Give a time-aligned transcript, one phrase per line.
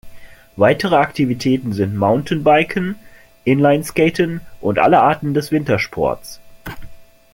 [0.55, 2.95] Weitere Aktivitäten sind Mountainbiken,
[3.43, 6.39] Inlineskaten und alle Arten des Wintersports.